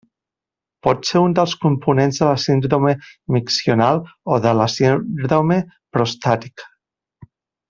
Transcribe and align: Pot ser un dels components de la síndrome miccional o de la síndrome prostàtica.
Pot 0.85 1.03
ser 1.09 1.19
un 1.25 1.35
dels 1.39 1.51
components 1.65 2.17
de 2.23 2.29
la 2.29 2.39
síndrome 2.45 2.93
miccional 3.37 4.01
o 4.37 4.41
de 4.47 4.55
la 4.63 4.67
síndrome 4.77 5.61
prostàtica. 5.99 6.71